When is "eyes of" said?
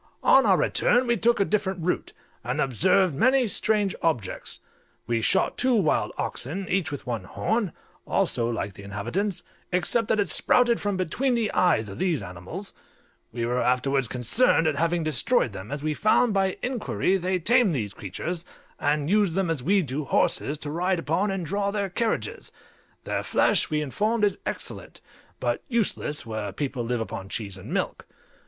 11.51-11.99